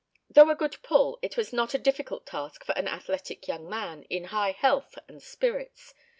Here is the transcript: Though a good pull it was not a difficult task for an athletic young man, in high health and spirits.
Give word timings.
Though 0.31 0.49
a 0.49 0.55
good 0.55 0.77
pull 0.81 1.19
it 1.21 1.37
was 1.37 1.53
not 1.53 1.75
a 1.75 1.77
difficult 1.77 2.25
task 2.25 2.65
for 2.65 2.71
an 2.71 2.87
athletic 2.87 3.47
young 3.47 3.69
man, 3.69 4.01
in 4.09 4.23
high 4.33 4.53
health 4.53 4.97
and 5.07 5.21
spirits. 5.21 5.93